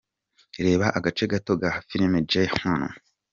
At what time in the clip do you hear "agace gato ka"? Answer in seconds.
0.97-1.69